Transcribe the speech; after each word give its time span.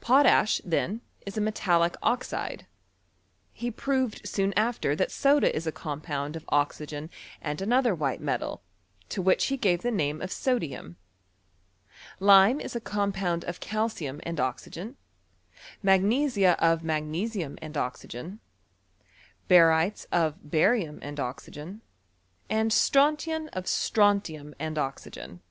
Potash, 0.00 0.58
then, 0.64 1.02
is 1.26 1.36
a 1.36 1.40
metallic 1.42 1.96
oxide. 2.02 2.64
He 3.52 3.70
proved 3.70 4.26
soon 4.26 4.54
after 4.56 4.96
that 4.96 5.10
soda 5.10 5.54
is 5.54 5.66
a 5.66 5.70
compound 5.70 6.34
of 6.34 6.46
oxygen 6.48 7.10
and 7.42 7.60
another 7.60 7.94
white 7.94 8.22
metal, 8.22 8.62
to 9.10 9.20
which 9.20 9.48
he 9.48 9.58
gave 9.58 9.82
the 9.82 9.90
name 9.90 10.22
of 10.22 10.32
sodium. 10.32 10.96
Lime 12.20 12.58
is 12.58 12.74
a 12.74 12.80
compound 12.80 13.44
of 13.44 13.60
calcium 13.60 14.18
and 14.22 14.40
oxygen, 14.40 14.96
mag 15.82 16.02
nesia 16.02 16.56
of 16.58 16.82
magnesium 16.82 17.58
and 17.60 17.76
oxygen, 17.76 18.40
barytes 19.46 20.06
of 20.10 20.36
bariutu 20.42 21.00
and 21.02 21.20
oxygen, 21.20 21.82
and 22.48 22.70
strontian 22.70 23.50
of 23.52 23.64
sfronf 23.66 24.34
lum 24.34 24.54
and 24.58 24.78
oxygen. 24.78 25.42